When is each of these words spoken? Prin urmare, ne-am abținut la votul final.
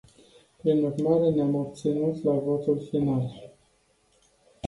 Prin 0.57 0.83
urmare, 0.83 1.29
ne-am 1.31 1.55
abținut 1.57 2.23
la 2.23 2.31
votul 2.31 2.81
final. 2.89 3.51